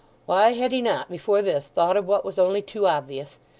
[0.25, 3.37] Why had he not, before this, thought of what was only too obvious?